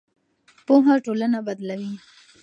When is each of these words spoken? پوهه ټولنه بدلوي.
پوهه 0.65 0.95
ټولنه 1.05 1.39
بدلوي. 1.47 1.93